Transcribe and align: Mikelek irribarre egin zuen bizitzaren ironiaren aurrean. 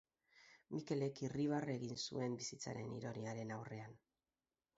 Mikelek 0.75 1.21
irribarre 1.27 1.75
egin 1.81 1.99
zuen 2.07 2.39
bizitzaren 2.41 2.91
ironiaren 3.01 3.53
aurrean. 3.59 3.95